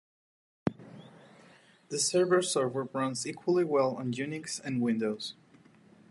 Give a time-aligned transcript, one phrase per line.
[1.89, 5.35] The server software runs equally well on Unix and Windows.